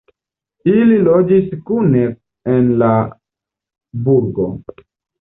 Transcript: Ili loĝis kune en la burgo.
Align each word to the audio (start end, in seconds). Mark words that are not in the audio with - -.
Ili 0.71 0.97
loĝis 1.07 1.53
kune 1.69 2.03
en 2.57 2.75
la 2.83 2.91
burgo. 4.11 4.53